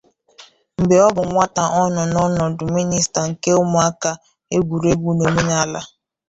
[0.77, 4.11] Mgbe ọ bụ nwata ọ nọ n'ọnọdụ Minista nke Ụmụaka,
[4.55, 5.81] Egwuregwu na Omenala.